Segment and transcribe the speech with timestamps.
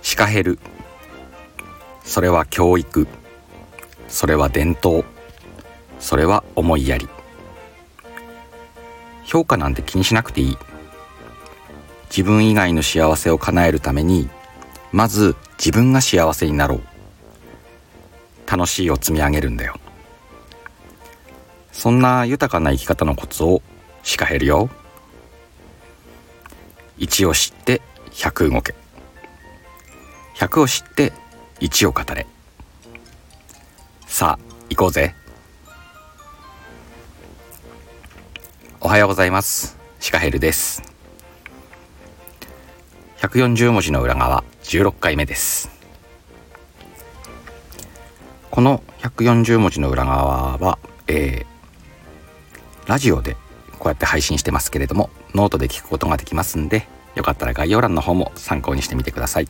[0.00, 0.58] シカヘル。
[2.02, 3.06] それは教育。
[4.08, 5.04] それは伝統。
[6.00, 7.06] それは思いやり。
[9.24, 10.58] 評価なんて気にしなくていい。
[12.08, 14.30] 自分以外の幸せを叶えるために
[14.92, 16.82] まず自分が幸せになろう。
[18.50, 19.78] 楽しいを積み上げるんだよ。
[21.78, 23.62] そんな豊かな生き方のコツを
[24.02, 24.68] しかへるよ。
[26.98, 27.80] 1を知って
[28.10, 28.74] 100動け。
[30.34, 31.12] 100を知って
[31.60, 32.26] 1を語れ。
[34.08, 35.14] さあ行こうぜ。
[38.80, 39.78] おはようございます。
[40.00, 40.82] シカヘルです。
[43.18, 45.70] 140文字の裏側16回目です。
[48.50, 51.57] この140文字の裏側は、えー、
[52.88, 53.36] ラジオで
[53.78, 59.48] こうやって配信してますけれどもノートで聞くことができますんでよかったら概要欄の方も参考にしてみてください。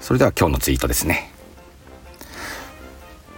[0.00, 1.30] それでは今日のツイートですね。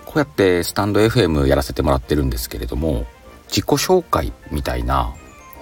[0.07, 3.05] こうやってスタンド FM やらせてもらってるんですけれども
[3.49, 5.13] 自己紹介みたいな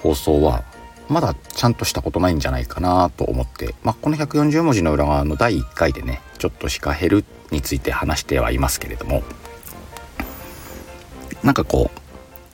[0.02, 0.62] 放送は
[1.08, 9.22] まだちゃんとしたことないんじゃないかなと思って、まあ、この140文字の裏側の第1回でねちょっとシカヘルについて話してはいますけれども
[11.42, 12.00] なんかこう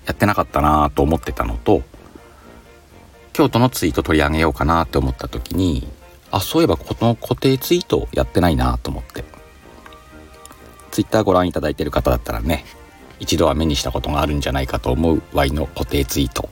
[0.06, 1.82] やってなかったなと思ってたのと
[3.32, 5.86] 京都のツイート取り上げようかなって思った時に
[6.30, 9.24] あそういえばこの固定ツイートやってないなと思って。
[10.90, 12.64] ツイッターご覧いただいてる方だったらね
[13.20, 16.48] 一度は目にしたことがあるんじゃないかと思う Y の固定ツイート。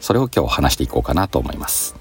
[0.00, 1.94] それを今日話していこうかなと思います。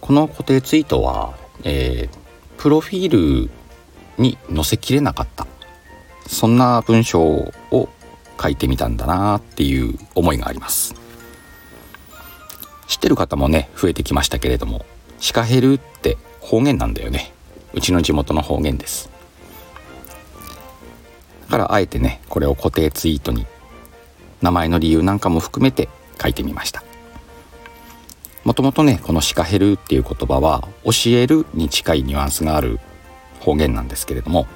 [0.00, 2.18] この固定ツイートは、えー、
[2.60, 3.50] プロフィール
[4.18, 5.46] に載せきれなかった。
[6.32, 7.52] そんな文章を
[8.40, 10.94] 書いてみたんだなっていう思いがあります。
[12.88, 14.84] 知ってる方もね増えてきましたけれども
[15.18, 17.32] シカヘルって方言なんだよね。
[17.74, 19.10] うちの地元の方言です。
[21.44, 23.46] だからあえてねこれを固定ツイートに
[24.40, 26.82] 名前の理由なんかも含めて書いてみました。
[28.42, 32.80] もともとねこのシカヘルっていう言葉は教えるに近いニュアンスがある
[33.40, 34.46] 方言なんですけれども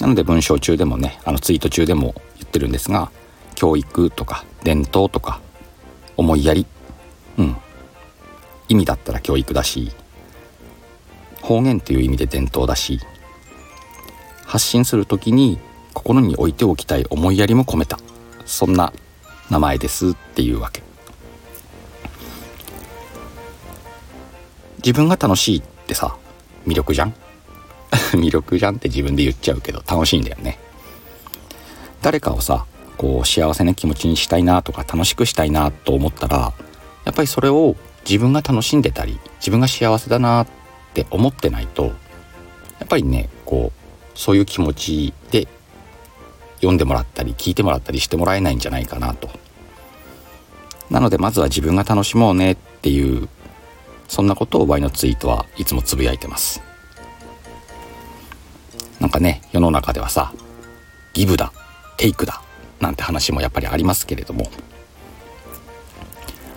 [0.00, 3.10] なので文章中でもねあのツイート中でも言ってるんですが
[3.54, 5.40] 教育とか伝統とか
[6.16, 6.66] 思いやり
[7.38, 7.56] うん。
[8.68, 9.92] 意味だったら教育だし
[11.42, 12.98] 方言っていう意味で伝統だし
[14.46, 15.58] 発信する時に
[15.92, 17.98] 心に置いておきたい思いやりも込めた。
[18.46, 18.92] そんな
[19.50, 20.82] 名前ですっていうわけ。
[24.78, 26.16] 自分が楽しいってさ
[26.66, 27.14] 魅力じゃん？
[28.14, 30.58] 魅力じゃんって自分で言っちゃうけど楽しいんだよね。
[32.02, 32.66] 誰かをさ
[32.96, 36.52] こう幸せな気持ちにしたいなとか楽しくしたいなと思ったら
[37.04, 37.76] やっぱりそれを
[38.08, 40.46] 自分が楽しんでたり自分が幸せだなっ
[40.92, 41.90] て思ってないとや
[42.84, 45.48] っぱりねこうそういう気持ちで
[46.56, 49.28] 読んでもらったり聞いてもらったりしてもらえないんじゃないかなと。
[50.90, 53.28] なのでまずは自分が楽しもうねっていう
[54.08, 56.62] そんなことを場合のツイートはいつもつぶやいてます。
[59.04, 60.32] なんかね世の中ではさ
[61.12, 61.52] ギブだ
[61.98, 62.40] テイクだ
[62.80, 64.50] なんて話もやっぱりありますけれども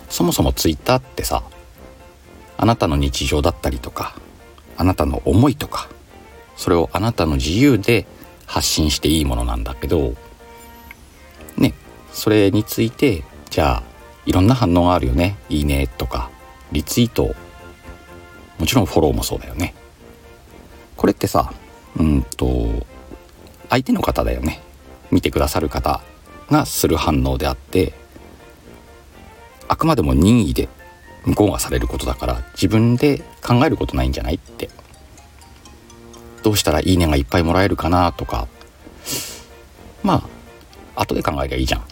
[0.08, 1.42] そもそもツイッターってさ
[2.56, 4.16] あなたの日常だったりとか
[4.78, 5.90] あなたの思いとか
[6.56, 8.06] それをあなたの自由で
[8.46, 10.14] 発信していいものなんだけど
[11.58, 11.74] ね
[12.14, 13.82] それについてじゃあ
[14.24, 16.30] いろんな反応があるよねいいねとか
[16.72, 17.34] リツイート
[18.58, 19.74] もちろんフォローもそうだよね。
[20.96, 21.52] これってさ
[21.96, 22.86] うんと
[23.68, 24.62] 相手の方だよね。
[25.10, 26.02] 見てくださる方
[26.50, 27.94] がする反応であって
[29.68, 30.68] あくまでも任意で
[31.24, 34.70] 向こうがされることだから自分で考えることないんじゃないって。
[36.42, 38.48] どうしたらいいねがいっぱいもらえるかなとか。
[40.02, 40.26] ま
[40.94, 41.84] あ後で考えりゃいいじゃん。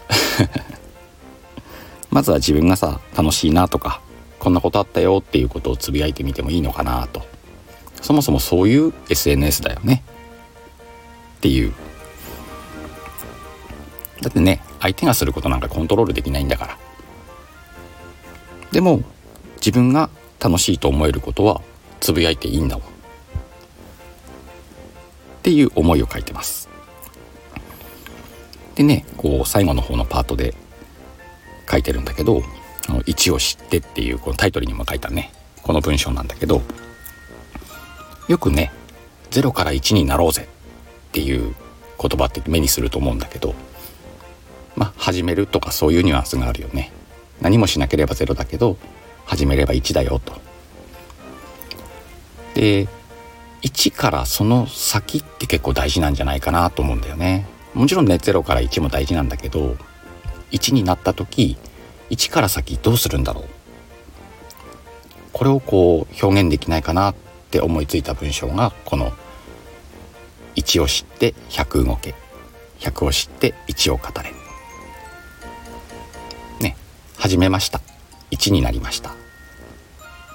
[2.09, 4.01] まずは自分がさ楽しいなとか
[4.39, 7.26] こんなことあったよっていうことをつぶやいてみてもいいのかなと。
[8.01, 10.03] そもそもそういう SNS だよね。
[11.37, 11.73] っていう。
[14.21, 16.77] だってね相手がすることなんかコントロールできないんだから。
[18.71, 19.01] でも
[19.57, 20.09] 自分が
[20.39, 21.61] 楽しいと思えることは
[21.99, 22.87] つぶやいていいんだもん。
[22.87, 22.91] っ
[25.43, 26.69] ていう思いを書いてます。
[28.75, 30.53] でねこう最後の方のパートで
[31.69, 32.43] 書いてるんだけど
[32.87, 35.31] 「1を知って」っていうこのタイトルにも書いたね。
[35.63, 36.61] この文章なんだけど
[38.27, 38.71] よくね
[39.31, 40.47] 0から1になろうぜ
[41.09, 41.55] っていう
[41.99, 43.55] 言葉って目にすると思うんだけど
[44.75, 46.91] まあ始めるとかそういうニュアンスがあるよね。
[47.41, 48.77] 何もしなければ0だけど
[49.25, 50.33] 始めれば1だよと。
[52.53, 52.87] で
[53.61, 57.47] 1からその先って結構大事なんじゃないかなと思うんだよね。
[57.73, 59.77] もちろんね0から1も大事なんだけど
[60.51, 61.57] 1になった時
[62.09, 63.45] 1から先どうするんだろう。
[65.33, 67.15] これをこう表現できないかなっ
[67.47, 69.13] って思いついた文章がこの
[70.55, 72.13] 1を知って100動け
[72.79, 74.33] 100を知って1を語れ
[76.59, 76.75] ね
[77.17, 77.79] 始めました。
[78.31, 79.15] 1になりました。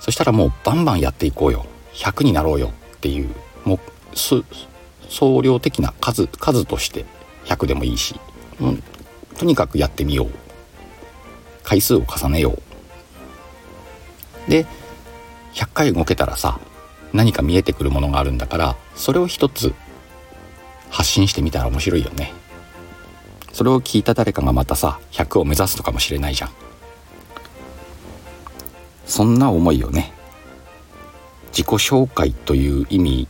[0.01, 1.67] そしたらもうバンバンやっていこうよ。
[1.93, 3.29] 100になろうよっていう
[3.65, 3.79] もう
[4.17, 7.05] 総量的な数数として
[7.45, 8.19] 100でもいいし、
[8.59, 8.83] うん、
[9.37, 10.31] とにかくやってみよう。
[11.63, 12.53] 回数を重ねよ
[14.49, 14.51] う。
[14.51, 14.67] で
[15.53, 16.59] 100回動けたらさ
[17.13, 19.75] 何か見えてくるものがあるんだからそれを一つ
[20.91, 22.33] 発信してみたら面白いよね。
[23.53, 26.51] それを聞いた誰かがまたさ100を目指すのかもしれないじゃん。
[29.07, 30.13] そんな思いをね
[31.49, 33.29] 自己紹介という意味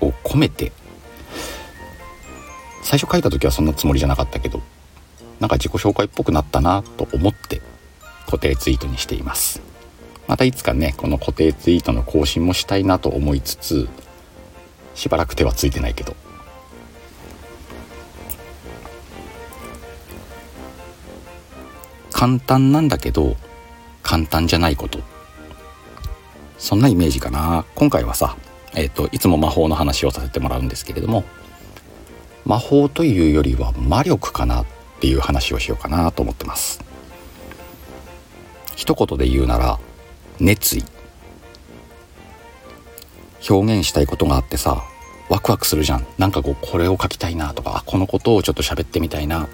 [0.00, 0.72] を込めて
[2.82, 4.60] 最初書いた時はそんなつもりじゃなかったけど
[5.40, 7.60] なんか自己紹介っぽくなったなと思って
[8.26, 9.67] 固定ツイートにしています。
[10.28, 13.88] またいつかねこの固定ツイートの更新もしたいなと思いつつ
[14.94, 16.14] しばらく手はついてないけど。
[22.12, 23.36] 簡単なんだけど
[24.02, 24.98] 簡単じゃないこと。
[26.58, 27.64] そんなイメージかな。
[27.76, 28.36] 今回はさ
[28.74, 31.24] えっ、ー、といつも魔法の話をさせてもらうんですけれども
[32.44, 34.66] 魔法というよりは魔力かなっ
[35.00, 36.82] ていう話をしようかなと思ってます。
[38.74, 39.78] 一言で言うなら
[40.40, 40.84] 熱意。
[43.48, 44.82] 表現したいことがあってさ
[45.28, 46.06] ワクワクするじゃん。
[46.18, 49.48] なんかこうこれを書きたいなとかこのことをちょっと喋ってみたいなっ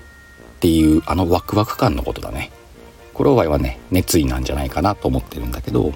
[0.60, 2.50] ていうあのワクワク感のことだね。
[3.12, 5.92] これを場合はね熱意なんじゃないかなと思ってるんだけど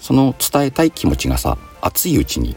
[0.00, 2.56] その伝えたい気持ちがさ熱いうちに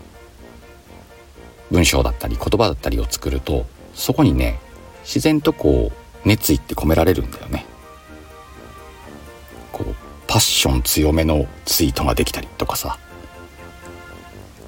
[1.72, 4.60] 文章だったり言葉だったりを作るとそこにね
[5.04, 7.66] 自然とこう熱意って込められるんだよね。
[10.30, 13.00] パッション強めのツイートができたりとかさ。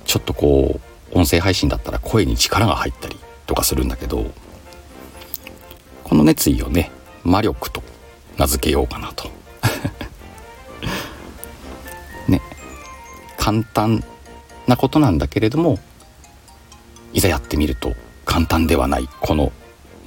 [0.06, 0.80] ちょっとこ
[1.14, 3.16] う音声配信だったら声に力が入ったり
[3.46, 4.26] とかするんだけど
[6.04, 6.92] この熱意をね
[7.24, 7.82] 魔力と
[8.38, 9.30] 名付けようかなと。
[12.28, 12.42] ね。
[13.38, 14.04] 簡単
[14.68, 15.78] なことなんだけれども
[17.14, 17.94] いざやってみると
[18.26, 19.52] 簡単ではないこの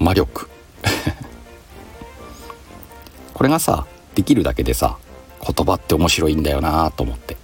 [0.00, 0.50] 魔力。
[3.32, 3.86] これがさ
[4.16, 4.98] できるだけでさ
[5.46, 7.36] 言葉って面白いんだよなと思って。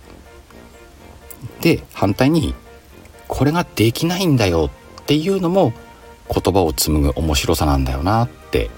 [1.61, 2.55] で反対に
[3.29, 4.71] これができないんだよ
[5.03, 5.73] っていうのも
[6.33, 8.71] 言葉を紡ぐ面白さなんだよなって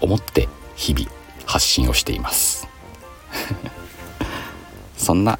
[0.00, 1.10] 思って日々
[1.46, 2.68] 発信をしています。
[4.96, 5.38] そんな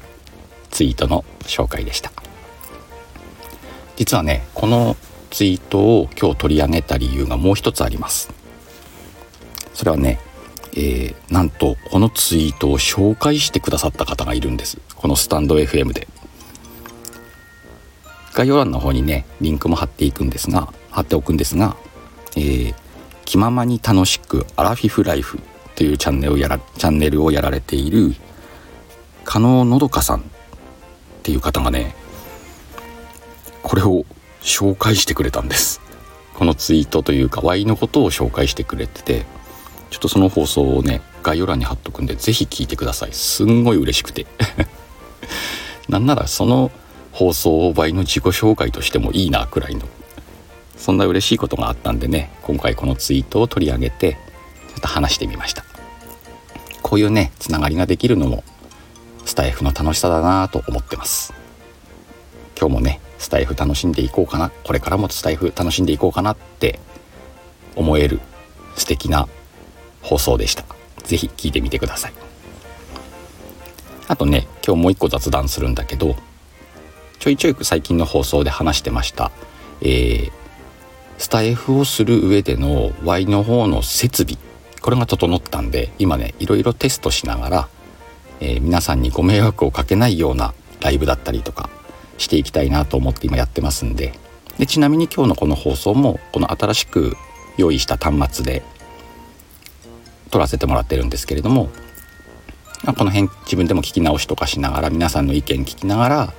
[0.71, 2.11] ツイートの紹介でした。
[3.95, 4.95] 実はねこの
[5.29, 8.29] ツイートを今日取り上げた理由がもう一つあります。
[9.79, 10.19] それはね、
[10.73, 14.79] えー、なんとこのツイートを紹介してくださった方がいるんです。
[14.95, 16.07] このスタンド FM で。
[18.33, 21.75] 概要欄の方にねリンクも貼っていくんですが貼っておくんですが、
[22.37, 22.75] えー、
[23.25, 25.39] 気ままに楽しくアラフィフライフ
[25.75, 28.15] というチャンネルをやらチャンネルをやられている
[29.25, 30.23] 加納のどかさんっ
[31.23, 31.95] ていう方がね
[33.61, 34.05] これを
[34.41, 35.81] 紹介してくれたんです。
[36.33, 39.25] このツイートというか Y のことを紹介してくれてて
[39.89, 43.13] ちょっとその放送をね概要欄に貼っとくんで是非聞いてください。
[43.13, 44.25] すんごい嬉しくて。
[45.89, 46.71] なんならその
[47.11, 49.81] 放送を倍の自己紹介としてもいいなくらいの。
[50.77, 54.19] そんな嬉しいことがあったんでね今回このツイートを取り上げてちょ
[54.77, 55.65] っと話してみました。
[56.81, 58.43] こういうねつながりができるのも
[59.25, 61.33] スタイフの楽しさだなと思ってます。
[62.57, 64.51] 今日もねスタイフ楽しんでいこうかな。
[64.63, 66.79] これからもスタイフ楽しんでいこうかなって
[67.75, 68.21] 思える
[68.75, 69.27] 素敵な
[70.01, 70.63] 放送でした。
[71.03, 72.13] 是非聞いてみてください。
[74.09, 76.15] あとね今日もう一個雑談するんだけど
[77.19, 79.31] ちょいちょい最近の放送で話してました
[79.81, 80.31] えー、
[81.17, 84.37] スタイフをする上での Y の方の設備
[84.81, 87.69] これが整ったんで今ねいろいろテストしながら、
[88.41, 91.69] えー、皆さんにご迷惑をかけないようなライブだったりとか
[92.17, 94.13] していきたいなと思って今やってますんで。
[94.57, 97.15] でちなみに今日のこの放送もこの新しく
[97.55, 98.61] 用意した端末で
[100.29, 101.69] 撮らせてもらってるんですけれども
[102.85, 106.33] この辺自分でも聞き直しとかしながら皆さんの意見聞きながら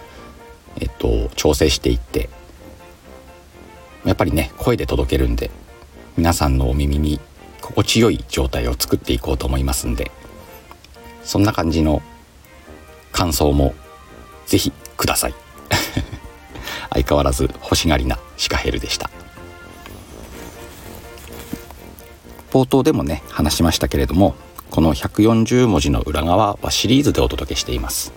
[0.79, 2.29] えっと、調整していって
[4.05, 5.51] やっぱりね声で届けるんで
[6.17, 7.21] 皆さんのお耳に
[7.61, 10.11] 心地よい状態を作っていこうと思いますんで
[11.23, 12.03] そんな感じの
[13.13, 13.75] 感想も
[14.47, 15.35] ぜひください。
[16.91, 19.11] 相変わらず欲しがりなシカヘルでした。
[22.51, 24.35] 冒頭でもね話しましたけれども
[24.71, 28.13] この140文字の裏側はシリーズでお届けしています。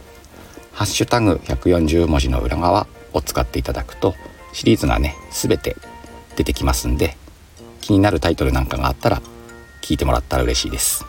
[0.72, 4.16] ハッシュタグ140文字の裏側を使っていただくと
[4.54, 5.76] シリーズがね全て
[6.36, 7.16] 出てきますんで
[7.82, 9.22] 気になるタイトルなんかがあったら
[9.82, 11.06] 聞いてもらったら嬉しいです。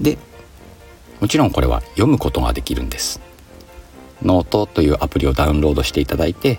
[0.00, 0.18] で
[1.20, 3.20] もちろんこれは読むことができるんです。
[4.22, 6.58] ノートというアプリをダウンロードしていただいて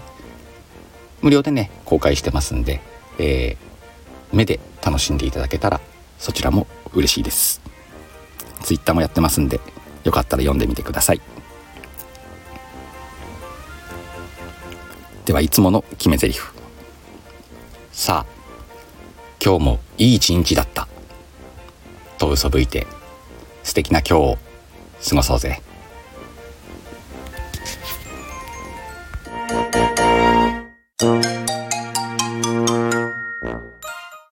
[1.21, 2.81] 無料でね公開してますんで、
[3.19, 3.74] えー、
[4.31, 5.81] 目で楽しんでいただけたら
[6.17, 7.61] そちらも嬉しいです。
[8.61, 9.59] Twitter もやってますんで
[10.03, 11.21] よかったら読んでみてください。
[15.25, 16.39] ではいつもの決め台詞。
[17.91, 18.35] さあ
[19.43, 20.87] 今日もいい一日だった。
[22.17, 22.87] と嘘吹いて
[23.63, 24.37] 素敵な今日を
[25.09, 25.61] 過ごそうぜ。